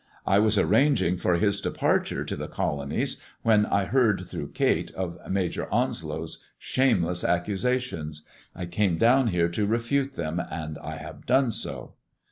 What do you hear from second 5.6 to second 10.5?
Onslow's shameless accus ations. I came down here to refute them,